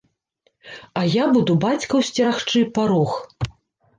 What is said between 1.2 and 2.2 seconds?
буду бацькаў